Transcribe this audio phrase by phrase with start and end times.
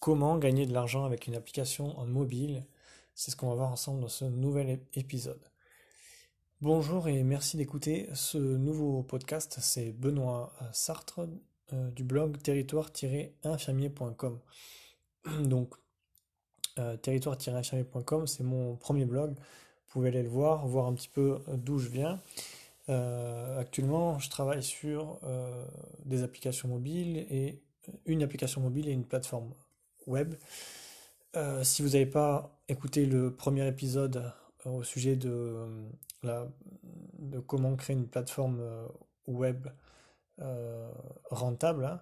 [0.00, 2.64] Comment gagner de l'argent avec une application en mobile
[3.14, 5.42] C'est ce qu'on va voir ensemble dans ce nouvel épisode.
[6.62, 9.58] Bonjour et merci d'écouter ce nouveau podcast.
[9.60, 11.28] C'est Benoît Sartre
[11.74, 14.38] euh, du blog territoire-infirmier.com.
[15.44, 15.74] Donc,
[16.78, 19.34] euh, territoire-infirmier.com, c'est mon premier blog.
[19.34, 22.22] Vous pouvez aller le voir, voir un petit peu d'où je viens.
[22.88, 25.20] Euh, actuellement, je travaille sur
[26.06, 27.60] des applications mobiles et
[28.06, 29.52] une application mobile et une plateforme
[30.10, 30.34] web.
[31.36, 34.32] Euh, si vous n'avez pas écouté le premier épisode
[34.66, 35.88] euh, au sujet de, euh,
[36.24, 36.48] la,
[37.18, 38.60] de comment créer une plateforme
[39.26, 39.68] web
[41.30, 42.00] rentable, hein,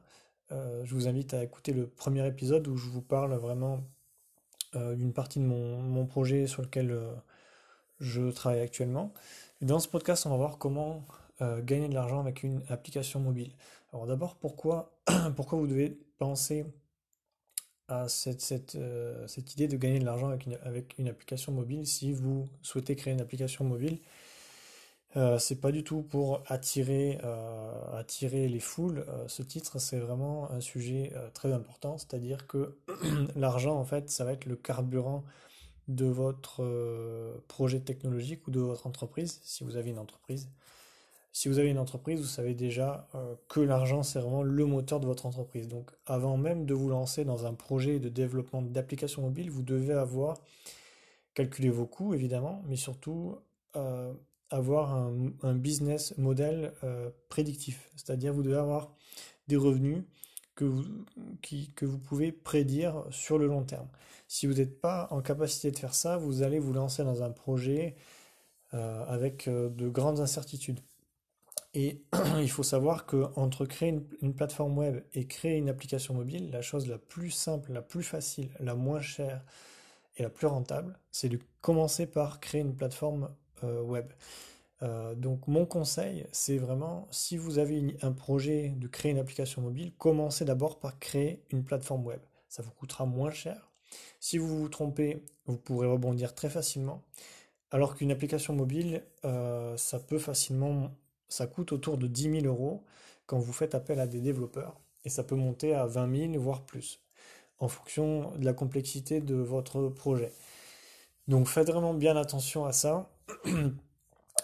[0.84, 3.80] je vous invite à écouter le premier épisode où je vous parle vraiment
[4.74, 6.96] d'une partie de mon, mon, projet sur lequel
[7.98, 9.12] je travaille actuellement.
[9.60, 11.04] dans ce podcast, on va voir comment
[11.40, 13.50] gagner de l'argent avec une application mobile.
[13.92, 14.92] Alors d'abord, pourquoi,
[15.36, 16.64] pourquoi vous devez penser
[17.88, 18.08] à euh,
[19.26, 20.30] cette, idée de gagner de l'argent
[20.62, 21.86] avec une, application mobile.
[21.86, 23.98] Si vous souhaitez créer une application mobile,
[25.16, 29.06] euh, c'est pas du tout pour attirer, euh, attirer les foules.
[29.26, 32.76] Ce titre, c'est vraiment un sujet très important, c'est-à-dire que
[33.36, 35.24] l'argent, en fait, ça va être le carburant
[35.88, 36.62] de votre
[37.48, 40.50] projet technologique ou de votre entreprise, si vous avez une entreprise.
[41.38, 44.98] Si vous avez une entreprise, vous savez déjà euh, que l'argent, c'est vraiment le moteur
[44.98, 45.68] de votre entreprise.
[45.68, 49.94] Donc avant même de vous lancer dans un projet de développement d'applications mobiles, vous devez
[49.94, 50.42] avoir
[51.34, 53.36] calculé vos coûts, évidemment, mais surtout
[53.76, 54.12] euh,
[54.50, 57.88] avoir un, business model euh, prédictif.
[57.94, 58.92] C'est-à-dire vous devez avoir
[59.46, 60.02] des revenus
[60.56, 63.86] que vous pouvez prédire sur le long terme.
[64.26, 67.30] Si vous n'êtes pas en capacité de faire ça, vous allez vous lancer dans un
[67.30, 67.94] projet
[68.72, 70.80] avec de grandes incertitudes.
[71.74, 72.02] Et
[72.40, 76.62] il faut savoir que entre créer une, plateforme web et créer une application mobile, la
[76.62, 79.44] chose la plus simple, la plus facile, la moins chère
[80.16, 83.30] et la plus rentable, c'est de commencer par créer une plateforme
[83.64, 84.12] euh, web.
[84.82, 89.62] Euh, donc mon conseil, c'est vraiment, si vous avez un projet de créer une application
[89.62, 92.20] mobile, commencez d'abord par créer une plateforme web.
[92.48, 93.70] Ça vous coûtera moins cher.
[94.20, 97.04] Si vous vous trompez, vous pourrez rebondir très facilement.
[97.70, 100.90] Alors qu'une application mobile, euh, ça peut facilement
[101.28, 102.84] ça coûte autour de 10 000 euros
[103.26, 104.80] quand vous faites appel à des développeurs.
[105.04, 107.00] Et ça peut monter à 20 000, voire plus,
[107.60, 110.32] en fonction de la complexité de votre projet.
[111.28, 113.10] Donc faites vraiment bien attention à ça.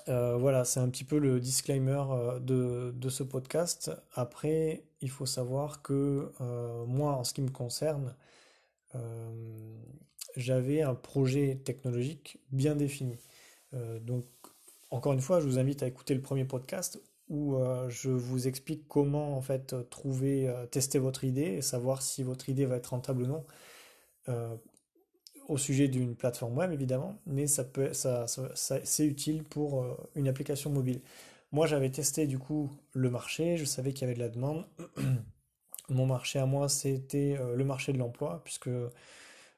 [0.09, 2.39] Euh, voilà, c'est un petit peu le disclaimer euh,
[2.93, 3.91] de, ce podcast.
[4.13, 8.15] Après, il faut savoir que euh, moi, en ce qui me concerne,
[10.37, 13.19] j'avais un projet technologique bien défini.
[14.03, 14.25] donc
[14.95, 18.47] encore une fois, je vous invite à écouter le premier podcast où euh, je vous
[18.47, 22.77] explique comment en fait trouver, euh, tester votre idée et savoir si votre idée va
[22.77, 23.45] être rentable ou non.
[24.29, 24.55] Euh,
[25.49, 29.85] au sujet d'une plateforme web évidemment, mais ça peut, ça, c'est utile pour
[30.15, 31.01] une application mobile.
[31.51, 34.65] Moi, j'avais testé du coup le marché, je savais qu'il y avait de la demande.
[35.91, 38.71] Mon marché à moi, c'était le marché de l'emploi, puisque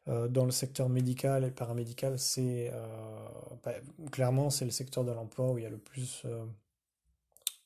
[0.06, 2.86] dans le secteur médical et paramédical, c'est euh,
[3.64, 3.72] bah,
[4.12, 6.22] clairement c'est le secteur de l'emploi où il y a le plus,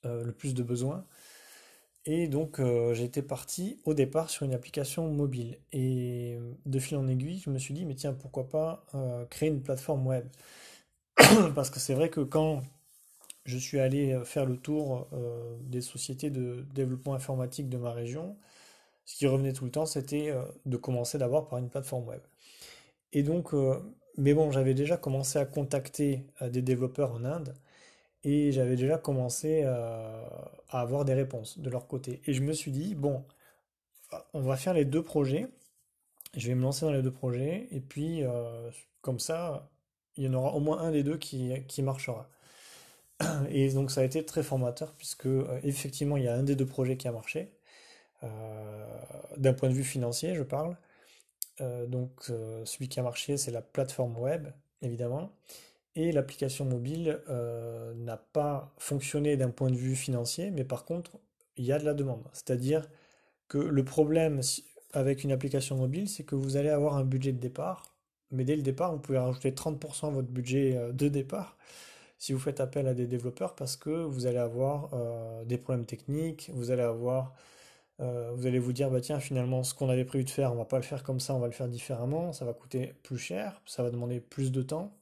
[0.05, 1.05] euh, le plus de besoins.
[2.07, 2.63] Et donc
[2.95, 5.59] j'étais parti au départ sur une application mobile.
[5.73, 8.87] Et de fil en aiguille, je me suis dit, mais tiens, pourquoi pas
[9.29, 10.27] créer une plateforme web?
[11.55, 12.63] Parce que c'est vrai que quand
[13.45, 15.09] je suis allé faire le tour
[15.61, 18.35] des sociétés de développement informatique de ma région,
[19.11, 20.33] ce qui revenait tout le temps, c'était
[20.67, 22.21] de commencer d'abord par une plateforme web.
[23.13, 23.79] Et donc, euh,
[24.17, 27.55] mais bon, j'avais déjà commencé à contacter euh, des développeurs en Inde
[28.25, 30.25] et j'avais déjà commencé euh,
[30.69, 32.21] à avoir des réponses de leur côté.
[32.27, 33.25] Et je me suis dit, bon,
[34.35, 35.49] on va faire les deux projets.
[36.37, 38.23] Je vais me lancer dans les deux projets et puis
[39.01, 39.71] comme ça,
[40.17, 42.29] il y en aura au moins un des deux qui marchera.
[43.51, 45.29] Et donc ça a été très formateur puisque
[45.65, 47.53] effectivement il y a un des deux projets qui a marché.
[48.23, 50.77] D'un point de vue financier, je parle.
[51.61, 54.49] Euh, donc euh, celui qui a marché, c'est la plateforme web,
[54.83, 55.33] évidemment.
[55.97, 61.19] Et l'application mobile euh, n'a pas fonctionné d'un point de vue financier, mais par contre,
[61.57, 62.23] il y a de la demande.
[62.33, 62.89] C'est-à-dire
[63.49, 64.41] que le problème
[64.93, 67.95] avec une application mobile, c'est que vous allez avoir un budget de départ,
[68.31, 71.57] mais dès le départ, vous pouvez rajouter 30% à votre budget de départ
[72.19, 74.91] si vous faites appel à des développeurs parce que vous allez avoir
[75.47, 77.35] des problèmes techniques, vous allez avoir
[78.01, 80.57] euh, vous allez vous dire, bah tiens, finalement, ce qu'on avait prévu de faire, on
[80.57, 83.19] va pas le faire comme ça, on va le faire différemment, ça va coûter plus
[83.19, 84.93] cher, ça va demander plus de temps.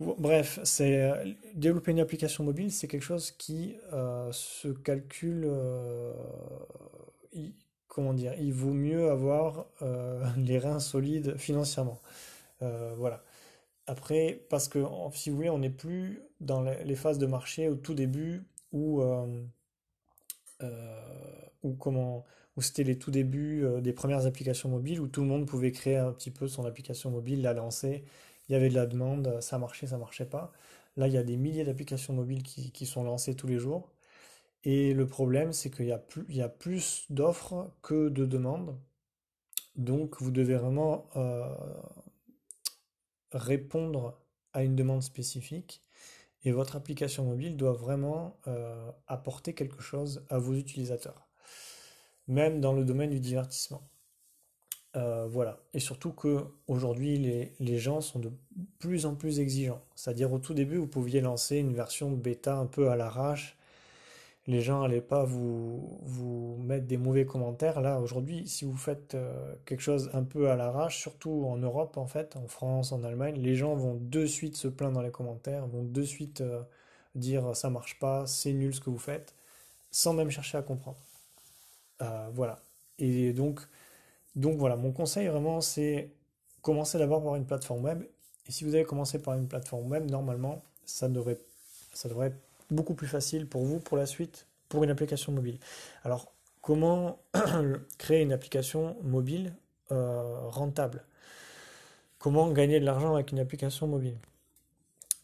[0.00, 5.48] Bref, c'est euh, développer une application mobile, c'est quelque chose qui euh, se calcule,
[7.86, 9.66] comment dire, il vaut mieux avoir
[10.36, 12.00] les reins solides financièrement.
[12.60, 13.22] voilà.
[13.86, 14.82] Après, parce que
[15.12, 18.42] si vous voulez, on n'est plus dans les phases de marché au tout début
[18.72, 19.02] où,
[21.72, 22.24] comment,
[22.56, 25.96] où c'était les tout débuts des premières applications mobiles où tout le monde pouvait créer
[25.96, 28.04] un petit peu son application mobile, la lancer.
[28.48, 30.52] Il y avait de la demande, ça marchait, ça marchait pas.
[30.96, 33.90] Là, il y a des milliers d'applications mobiles qui, sont lancées tous les jours.
[34.64, 38.24] Et le problème, c'est qu'il y a plus, il y a plus d'offres que de
[38.24, 38.78] demandes.
[39.76, 41.54] Donc, vous devez vraiment euh,
[43.32, 44.20] répondre
[44.52, 45.82] à une demande spécifique.
[46.44, 51.28] Et votre application mobile doit vraiment euh, apporter quelque chose à vos utilisateurs.
[52.28, 53.82] Même dans le domaine du divertissement.
[54.96, 55.58] Euh, voilà.
[55.72, 57.18] Et surtout que aujourd'hui,
[57.58, 58.30] les, gens sont de
[58.78, 59.82] plus en plus exigeants.
[59.96, 63.56] C'est-à-dire au tout début, vous pouviez lancer une version bêta un peu à l'arrache.
[64.46, 67.80] Les gens n'allaient pas vous, vous mettre des mauvais commentaires.
[67.80, 71.96] Là, aujourd'hui, si vous faites euh, quelque chose un peu à l'arrache, surtout en Europe,
[71.96, 75.10] en fait, en France, en Allemagne, les gens vont de suite se plaindre dans les
[75.10, 76.62] commentaires, vont de suite euh,
[77.14, 79.34] dire ça marche pas, c'est nul ce que vous faites,
[79.90, 80.98] sans même chercher à comprendre.
[82.32, 82.60] Voilà.
[82.98, 83.60] Et donc,
[84.36, 86.10] donc voilà, mon conseil vraiment, c'est
[86.62, 88.02] commencer d'abord par une plateforme web.
[88.46, 91.38] Et si vous avez commencé par une plateforme web, normalement, ça devrait,
[91.92, 95.58] ça devrait être beaucoup plus facile pour vous pour la suite, pour une application mobile.
[96.02, 97.18] Alors, comment
[97.98, 99.54] créer une application mobile
[99.92, 101.04] euh, rentable?
[102.18, 104.16] Comment gagner de l'argent avec une application mobile?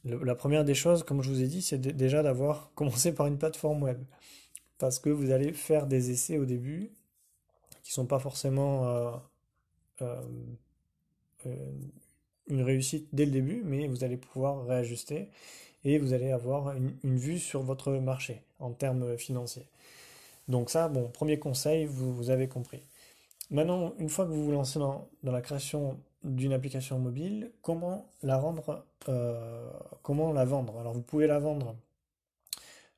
[0.04, 3.38] La première des choses, comme je vous ai dit, c'est déjà d'avoir commencé par une
[3.38, 3.98] plateforme web.
[4.80, 6.90] Parce que vous allez faire des essais au début
[7.82, 9.10] qui sont pas forcément euh,
[10.00, 10.22] euh,
[11.46, 11.72] euh,
[12.48, 15.28] une réussite dès le début, mais vous allez pouvoir réajuster
[15.84, 19.66] et vous allez avoir une, vue sur votre marché en termes financiers.
[20.48, 22.82] Donc ça, bon, premier conseil, vous, avez compris.
[23.50, 28.38] Maintenant, une fois que vous vous lancez dans, la création d'une application mobile, comment la
[28.38, 28.84] rendre,
[30.02, 30.78] comment la vendre?
[30.78, 31.76] Alors vous pouvez la vendre,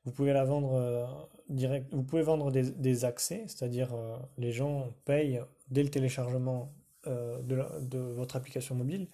[0.05, 5.41] vous pouvez la vendre direct, vous pouvez vendre des, accès, c'est-à-dire euh, les gens payent
[5.71, 6.73] dès le téléchargement
[7.07, 9.09] euh, de, votre application mobile.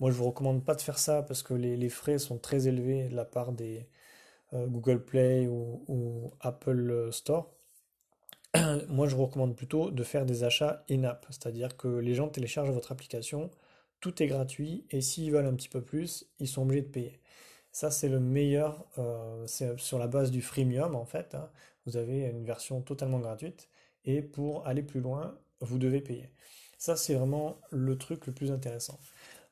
[0.00, 3.08] Moi, je vous recommande pas de faire ça parce que les, frais sont très élevés
[3.08, 3.86] de la part des
[4.52, 7.50] euh, Google Play ou, Apple Store.
[8.88, 12.70] Moi, je vous recommande plutôt de faire des achats in-app, c'est-à-dire que les gens téléchargent
[12.70, 13.50] votre application,
[14.00, 17.20] tout est gratuit et s'ils veulent un petit peu plus, ils sont obligés de payer.
[17.74, 21.34] Ça, c'est le meilleur, euh, c'est sur la base du freemium en fait.
[21.34, 21.50] Hein.
[21.86, 23.68] Vous avez une version totalement gratuite
[24.04, 26.30] et pour aller plus loin, vous devez payer.
[26.78, 29.00] Ça, c'est vraiment le truc le plus intéressant.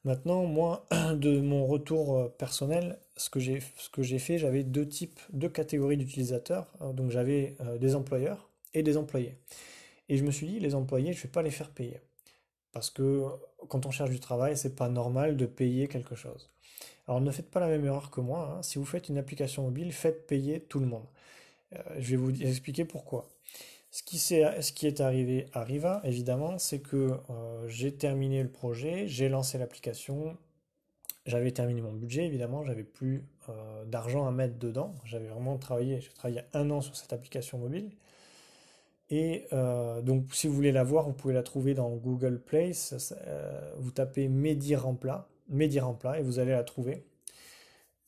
[0.05, 0.87] Maintenant, moi,
[1.17, 5.19] de mon retour euh, personnel, ce que j'ai, ce que j'ai fait, j'avais deux types,
[5.33, 6.73] deux catégories d'utilisateurs.
[6.81, 6.93] Hein.
[6.93, 9.37] Donc, j'avais euh, des employeurs et des employés.
[10.09, 12.01] Et je me suis dit, les employés, je ne vais pas les faire payer.
[12.73, 13.25] Parce que
[13.69, 16.51] quand on cherche du travail, c'est pas normal de payer quelque chose.
[17.07, 18.57] Alors ne faites pas la même erreur que moi.
[18.59, 18.63] Hein.
[18.63, 21.07] Si vous faites une application mobile, faites payer tout le monde.
[21.75, 23.29] Euh, je vais vous expliquer pourquoi.
[23.91, 29.07] Ce qui, ce qui est arrivé arriva, évidemment, c'est que euh, j'ai terminé le projet,
[29.07, 30.39] j'ai lancé l'application,
[31.27, 34.95] j'avais terminé mon budget, évidemment, j'avais plus euh, d'argent à mettre dedans.
[35.05, 37.91] J'avais vraiment travaillé, j'ai travaillé un an sur cette application mobile.
[39.15, 39.47] Et
[40.03, 42.73] donc, si vous voulez la voir, vous pouvez la trouver dans Google Play.
[43.79, 45.29] vous tapez Medi Rempla
[45.81, 47.05] Rempla et vous allez la trouver.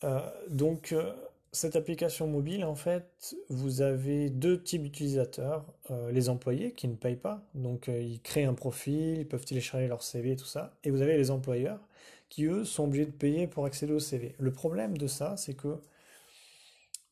[0.03, 1.13] Euh, donc euh,
[1.53, 5.65] cette application mobile, en fait, vous avez deux types d'utilisateurs.
[5.91, 9.87] Euh, les employés qui ne payent pas, donc ils créent un profil, ils peuvent télécharger
[9.89, 10.77] leur CV, tout ça.
[10.85, 11.81] Et vous avez les employeurs
[12.29, 14.35] qui, eux, sont obligés de payer pour accéder au CV.
[14.39, 15.77] Le problème de ça, c'est que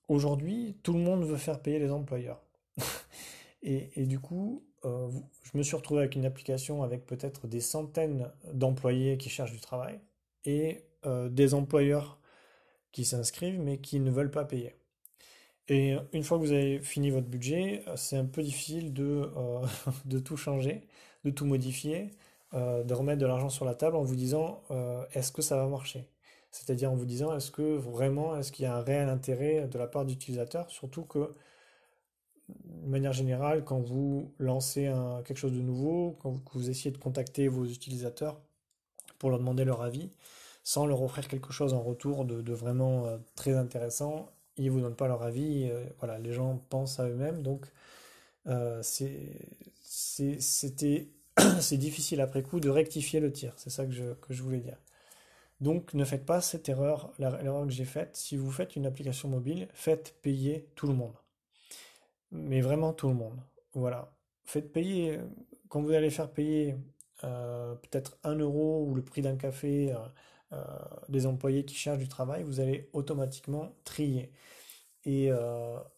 [0.08, 2.42] aujourd'hui, tout le monde veut faire payer les employeurs.
[3.62, 9.16] et, du coup, je me suis retrouvé avec une application avec peut-être des centaines d'employés
[9.18, 10.00] qui cherchent du travail
[10.44, 12.18] et euh, des employeurs
[12.92, 14.74] qui s'inscrivent mais qui ne veulent pas payer.
[15.68, 19.30] Et une fois que vous avez fini votre budget, euh, c'est un peu difficile de,
[19.36, 19.66] euh,
[20.04, 20.82] de tout changer,
[21.24, 22.10] de tout modifier,
[22.52, 24.62] de remettre de l'argent sur la table en vous disant
[25.14, 26.06] est-ce que ça va marcher?
[26.50, 29.78] C'est-à-dire en vous disant est-ce que vraiment, est-ce qu'il y a un réel intérêt de
[29.78, 31.34] la part d'utilisateurs Surtout que,
[32.64, 36.98] de manière générale, quand vous lancez un, quelque chose de nouveau, quand vous essayez de
[36.98, 38.40] contacter vos utilisateurs,
[39.18, 40.10] pour leur demander leur avis,
[40.64, 44.30] sans leur offrir quelque chose en retour de, vraiment euh, très intéressant.
[44.56, 45.68] Ils vous donnent pas leur avis.
[45.70, 47.66] Euh, voilà, les gens pensent à eux-mêmes, donc
[48.48, 49.46] euh, c'est
[51.72, 53.52] difficile après coup de rectifier le tir.
[53.56, 54.78] C'est ça que je, que je voulais dire.
[55.60, 58.16] Donc ne faites pas cette erreur, l'erreur que j'ai faite.
[58.16, 61.14] Si vous faites une application mobile, faites payer tout le monde.
[62.32, 63.40] Mais vraiment tout le monde.
[63.74, 64.12] Voilà.
[64.44, 65.20] faites payer,
[65.68, 66.76] quand vous allez faire payer
[67.20, 69.94] peut-être un euro ou le prix d'un café
[71.08, 74.32] des employés qui cherchent du travail, vous allez automatiquement trier.
[75.04, 75.30] Et,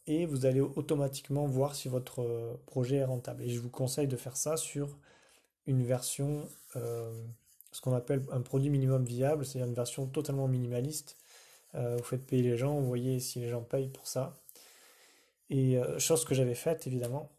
[0.06, 3.42] et, vous allez automatiquement voir si votre projet est rentable.
[3.42, 4.98] Et je vous conseille de faire ça sur
[5.66, 11.16] une version, ce qu'on appelle un produit minimum viable, c'est-à-dire une version totalement minimaliste.
[11.74, 14.36] vous faites payer les gens, vous voyez si les gens payent pour ça.
[15.50, 17.30] Et euh, chose que j'avais faite, évidemment,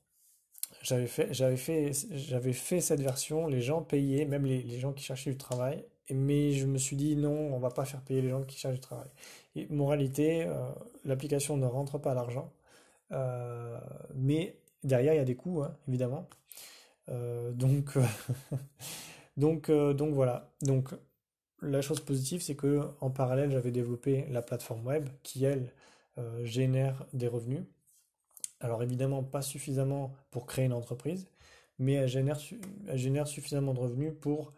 [0.82, 4.94] j'avais fait, j'avais fait, j'avais fait cette version, les gens payaient, même les, les, gens
[4.94, 8.22] qui cherchaient du travail, mais je me suis dit non, on va pas faire payer
[8.22, 9.10] les gens qui cherchent du travail.
[9.56, 10.54] Et moralité, euh,
[11.06, 12.54] l'application ne rentre pas l'argent,
[13.12, 13.80] euh,
[14.16, 16.30] mais derrière il y a des coûts, hein, évidemment.
[17.54, 17.98] donc,
[19.38, 20.52] donc, donc voilà.
[20.62, 20.90] Donc
[21.62, 25.72] la chose positive, c'est que en parallèle, j'avais développé la plateforme web qui elle
[26.44, 27.64] génère des revenus.
[28.60, 31.28] Alors évidemment, pas suffisamment pour créer une entreprise,
[31.80, 34.54] mais elle génère, suffisamment de revenus pour,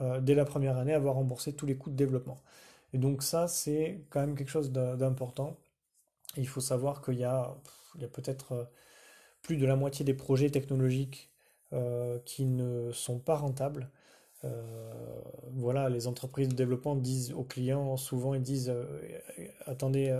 [0.00, 2.38] euh, dès la première année, avoir remboursé tous les coûts de développement.
[2.92, 5.56] Et donc ça, c'est quand même quelque chose d'important.
[6.36, 7.54] Il faut savoir qu'il y a,
[7.96, 8.64] il y a peut-être euh,
[9.42, 11.30] plus de la moitié des projets technologiques
[11.72, 13.90] euh, qui ne sont pas rentables.
[15.52, 18.72] Voilà, les entreprises de développement disent aux clients, souvent ils disent,
[19.66, 20.16] attendez,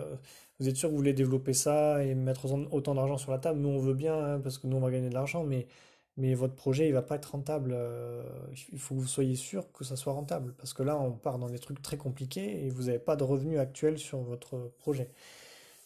[0.60, 3.60] vous êtes sûr que vous voulez développer ça et mettre autant d'argent sur la table?
[3.60, 5.68] Nous, on veut bien, hein, parce que nous, on va gagner de l'argent, mais,
[6.16, 7.70] mais votre projet, il va pas être rentable.
[7.74, 8.24] Euh,
[8.72, 11.38] il faut que vous soyez sûr que ça soit rentable, parce que là, on part
[11.38, 15.10] dans des trucs très compliqués et vous n'avez pas de revenus actuels sur votre projet.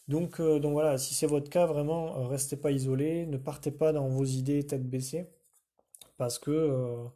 [0.08, 3.72] Donc, euh, donc voilà, si c'est votre cas, vraiment, euh, restez pas isolé, ne partez
[3.72, 5.26] pas dans vos idées tête baissée,
[6.16, 7.10] parce que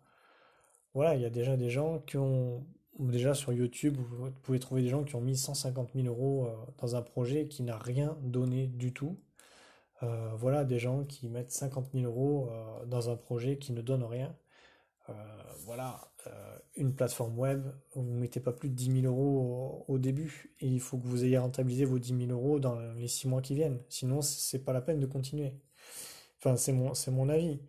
[0.97, 2.65] voilà, il y a déjà des gens qui ont
[2.99, 6.57] déjà sur YouTube, vous pouvez trouver des gens qui ont mis 150 000 euros euh,
[6.79, 9.19] dans un projet qui n'a rien donné du tout.
[10.03, 13.83] Euh, voilà, des gens qui mettent 50 000 euros euh, dans un projet qui ne
[13.83, 14.35] donne rien.
[15.67, 16.01] voilà,
[16.77, 17.63] une plateforme web,
[17.95, 21.07] vous ne mettez pas plus de 10 000 euros au, début et il faut que
[21.07, 23.81] vous ayez rentabilisé vos 10 000 euros dans les 6 mois qui viennent.
[23.91, 25.53] Sinon, c'est pas la peine de continuer.
[26.39, 27.61] Enfin, c'est mon avis.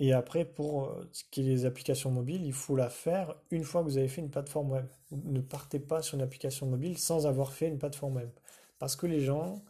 [0.00, 3.64] Et après, pour euh, ce qui est des applications mobiles, il faut la faire une
[3.64, 4.86] fois que vous avez fait une plateforme web.
[5.12, 8.30] Ne partez pas sur une application mobile sans avoir fait une plateforme web.
[8.78, 9.62] Parce que les gens,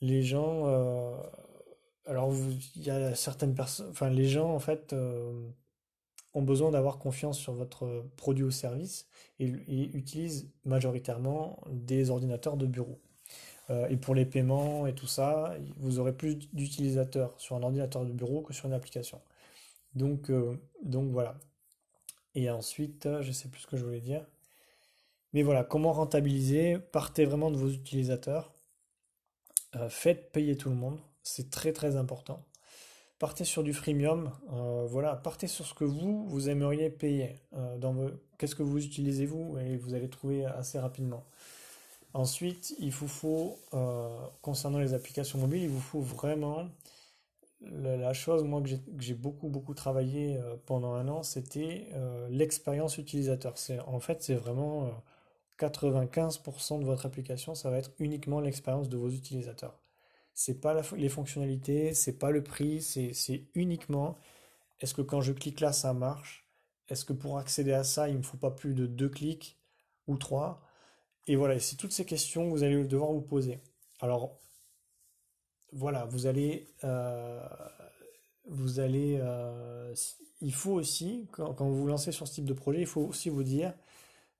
[0.00, 1.16] les gens, euh,
[2.06, 2.34] alors
[2.76, 5.48] il y a certaines personnes, enfin les gens en fait euh,
[6.34, 9.06] ont besoin d'avoir confiance sur votre produit ou service
[9.38, 13.00] et utilisent majoritairement des ordinateurs de bureau.
[13.70, 18.04] Euh, et pour les paiements et tout ça, vous aurez plus d'utilisateurs sur un ordinateur
[18.04, 19.20] de bureau que sur une application.
[19.94, 21.36] Donc, euh, donc voilà.
[22.34, 24.24] Et ensuite, je ne sais plus ce que je voulais dire.
[25.32, 26.78] Mais voilà, comment rentabiliser?
[26.78, 28.52] Partez vraiment de vos utilisateurs.
[29.76, 30.98] Euh, faites payer tout le monde.
[31.22, 32.44] C'est très très important.
[33.20, 34.32] Partez sur du freemium.
[34.88, 37.36] voilà, partez sur ce que vous, vous aimeriez payer.
[38.38, 39.58] Qu'est-ce que vous utilisez vous?
[39.58, 41.26] Et vous allez trouver assez rapidement.
[42.14, 44.08] Ensuite, il vous faut, euh,
[44.42, 46.68] concernant les applications mobiles, il vous faut vraiment
[47.62, 52.98] la, chose, moi, que j'ai beaucoup, beaucoup travaillé euh, pendant un an, c'était euh, l'expérience
[52.98, 53.54] utilisateur.
[53.86, 54.90] En fait, c'est vraiment
[55.58, 59.78] 95% de votre application, ça va être uniquement l'expérience de vos utilisateurs.
[60.34, 64.16] C'est pas les fonctionnalités, c'est pas le prix, c'est uniquement
[64.80, 66.46] est-ce que quand je clique là, ça marche?
[66.88, 69.58] Est-ce que pour accéder à ça, il me faut pas plus de deux clics
[70.06, 70.62] ou trois?
[71.30, 73.60] Et voilà, c'est toutes ces questions que vous allez devoir vous poser.
[74.00, 74.36] Alors,
[75.72, 77.40] voilà, vous allez, euh,
[78.46, 79.94] vous allez, euh,
[80.40, 83.28] il faut aussi, quand, vous vous lancez sur ce type de projet, il faut aussi
[83.28, 83.72] vous dire,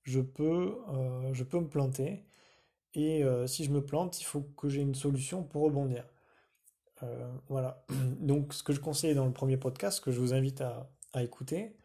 [0.02, 2.25] je peux, euh, je peux me planter,
[2.94, 6.04] et si je me plante, il faut que j'ai une solution pour rebondir.
[7.49, 7.87] voilà.
[8.18, 11.23] Donc, ce que je conseille dans le premier podcast, que je vous invite à, à
[11.23, 11.76] écouter,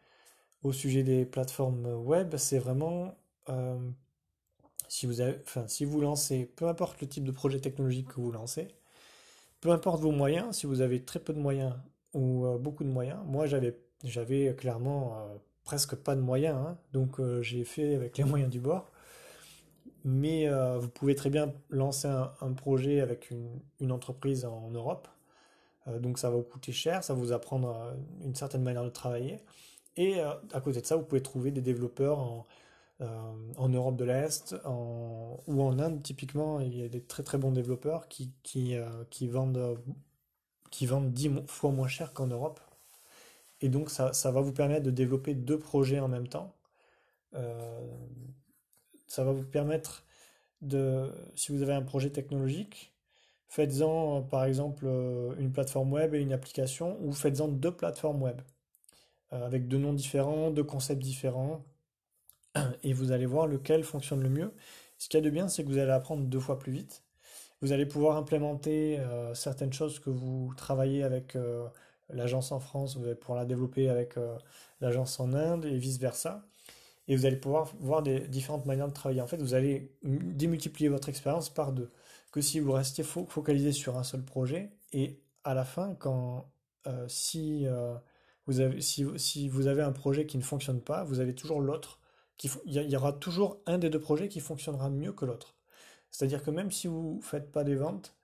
[0.64, 3.14] au sujet des plateformes web, c'est vraiment
[4.88, 8.20] si vous, avez, enfin, si vous lancez, peu importe le type de projet technologique que
[8.20, 8.68] vous lancez,
[9.60, 11.74] peu importe vos moyens, si vous avez très peu de moyens
[12.14, 16.78] ou euh, beaucoup de moyens, moi j'avais, j'avais clairement euh, presque pas de moyens, hein.
[16.92, 18.90] donc euh, j'ai fait avec les moyens du bord.
[20.04, 25.08] Mais vous pouvez très bien lancer un, projet avec une, une, entreprise en Europe.
[25.98, 29.40] donc ça va vous coûter cher, ça va vous apprendre une certaine manière de travailler.
[29.96, 32.46] Et à côté de ça, vous pouvez trouver des développeurs en,
[33.00, 37.52] en Europe de l'Est ou en Inde, typiquement, il y a des très très bons
[37.52, 39.78] développeurs qui, qui, euh, qui vendent,
[40.70, 42.60] qui vendent 10 fois moins cher qu'en Europe.
[43.60, 46.54] Et donc, ça, ça, va vous permettre de développer deux projets en même temps.
[47.34, 47.86] Euh,
[49.06, 50.04] ça va vous permettre
[50.62, 52.92] de, si vous avez un projet technologique,
[53.48, 54.86] Faites-en par exemple
[55.38, 58.40] une plateforme web et une application, ou faites-en deux plateformes web,
[59.30, 61.64] avec deux noms différents, deux concepts différents,
[62.82, 64.52] et vous allez voir lequel fonctionne le mieux.
[64.98, 67.02] Ce qu'il y a de bien, c'est que vous allez apprendre deux fois plus vite.
[67.62, 69.00] Vous allez pouvoir implémenter
[69.32, 71.38] certaines choses que vous travaillez avec
[72.10, 74.16] l'agence en France, vous allez pouvoir la développer avec
[74.82, 76.46] l'agence en Inde et vice-versa
[77.08, 79.20] et vous allez pouvoir voir des différentes manières de travailler.
[79.20, 81.90] En fait, vous allez démultiplier votre expérience par deux.
[82.32, 86.50] Que si vous restez focalisé sur un seul projet, et à la fin, quand
[86.86, 87.98] euh, euh,
[88.78, 89.04] si,
[89.48, 92.00] vous avez un projet qui ne fonctionne pas, vous avez toujours l'autre.
[92.42, 95.54] Il y aura toujours un des deux projets qui fonctionnera mieux que l'autre.
[96.10, 98.14] C'est-à-dire que même si vous ne faites pas des ventes,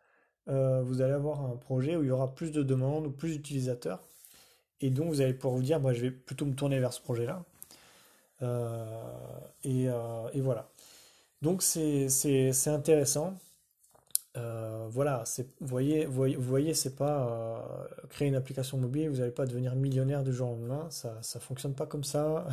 [0.49, 3.37] euh, vous allez avoir un projet où il y aura plus de demandes ou plus
[3.37, 4.03] d'utilisateurs.
[4.81, 7.45] Et donc, vous allez pouvoir vous dire, je vais plutôt me tourner vers ce projet-là
[8.43, 8.85] euh,
[9.67, 10.71] euh, et, voilà.
[11.43, 12.09] Donc c'est
[12.67, 13.35] intéressant.
[14.37, 15.25] Euh, voilà,
[15.61, 20.23] vous voyez, vous voyez, c'est pas créer une application mobile, vous n'allez pas devenir millionnaire
[20.23, 22.47] du jour au lendemain, ça, ça fonctionne pas comme ça.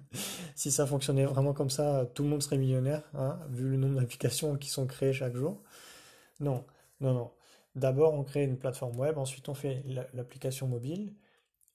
[0.54, 4.00] si ça fonctionnait vraiment comme ça, tout le monde serait millionnaire, hein, vu le nombre
[4.00, 5.62] d'applications qui sont créées chaque jour.
[6.40, 6.64] Non,
[7.00, 7.32] non, non.
[7.74, 11.12] D'abord, on crée une plateforme web, ensuite on fait l'application mobile,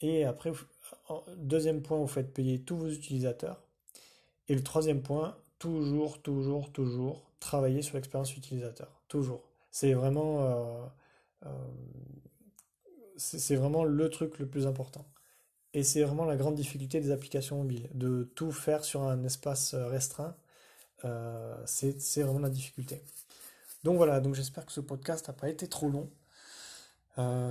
[0.01, 0.51] et après,
[1.37, 3.63] deuxième point, vous faites payer tous vos utilisateurs.
[4.49, 9.02] Et le troisième point, toujours, toujours, toujours travailler sur l'expérience utilisateur.
[9.13, 9.43] Toujours.
[9.69, 10.85] C'est vraiment, euh,
[11.45, 11.49] euh,
[13.15, 15.05] c'est vraiment le truc le plus important.
[15.75, 19.75] Et c'est vraiment la grande difficulté des applications mobiles, de tout faire sur un espace
[19.75, 20.35] restreint.
[21.05, 23.03] Euh, c'est vraiment la difficulté.
[23.83, 26.09] Donc voilà, donc j'espère que ce podcast n'a pas été trop long.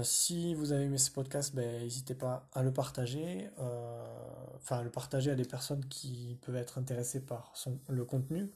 [0.02, 3.48] Si vous avez aimé ce podcast, ben, n'hésitez pas à le partager,
[4.56, 8.50] enfin le partager à des personnes qui peuvent être intéressées par son, le contenu.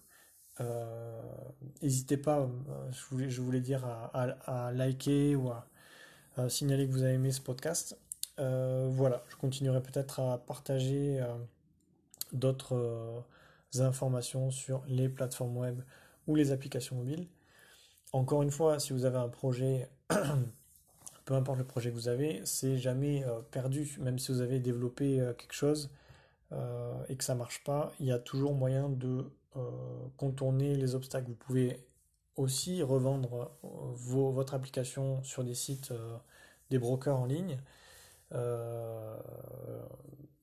[0.60, 1.20] Euh,
[1.82, 2.48] n'hésitez pas,
[2.90, 5.68] je voulais, je voulais dire, à, liker ou à,
[6.48, 7.98] signaler que vous avez aimé ce podcast.
[8.38, 11.20] voilà, je continuerai peut-être à partager
[12.32, 13.25] d'autres
[13.78, 15.81] informations sur les plateformes web
[16.26, 17.28] ou les applications mobiles.
[18.12, 19.88] Encore une fois, si vous avez un projet
[21.26, 23.96] peu importe le projet que vous avez, c'est jamais euh, perdu.
[24.00, 25.90] Même si vous avez développé euh, quelque chose
[26.52, 29.30] euh, et que ça marche pas, il y a toujours moyen de
[30.18, 31.28] contourner les obstacles.
[31.28, 31.82] Vous pouvez
[32.37, 33.56] aussi revendre
[33.94, 35.94] votre application sur des sites,
[36.68, 37.59] des brokers en ligne.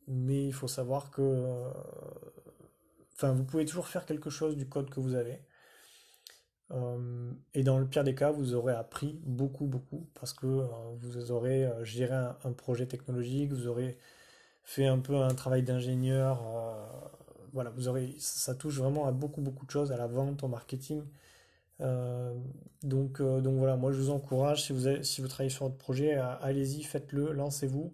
[0.08, 1.72] mais il faut savoir que,
[3.14, 5.40] enfin, vous pouvez toujours faire quelque chose du code que vous avez.
[6.74, 10.68] Euh, et dans le pire des cas, vous aurez appris beaucoup, beaucoup, parce que euh,
[11.00, 13.98] vous aurez euh, géré un, projet technologique, vous aurez
[14.64, 16.42] fait un peu un travail d'ingénieur.
[17.54, 20.48] voilà, vous aurez, ça touche vraiment à beaucoup, beaucoup de choses, à la vente, au
[20.48, 21.04] marketing.
[22.84, 26.16] donc, donc voilà, moi je vous encourage, si vous, si vous travaillez sur votre projet,
[26.42, 27.94] allez-y, faites-le, lancez-vous.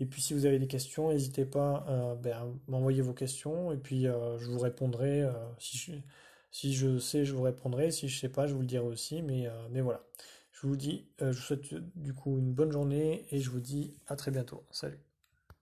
[0.00, 1.86] Et puis si vous avez des questions, n'hésitez pas
[2.22, 5.92] ben, à m'envoyer vos questions, et puis je vous répondrai si je
[6.56, 7.90] si je sais, je vous répondrai.
[7.90, 9.20] Si je sais pas, je vous le dirai aussi.
[9.22, 10.02] Mais, euh, mais voilà.
[10.52, 13.60] Je vous dis, euh, je vous souhaite du coup une bonne journée et je vous
[13.60, 14.64] dis à très bientôt.
[14.70, 15.05] Salut.